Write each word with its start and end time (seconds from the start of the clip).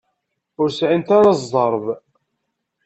Ur 0.61 0.69
sɛint 0.77 1.09
ara 1.17 1.31
zzerb. 1.41 1.85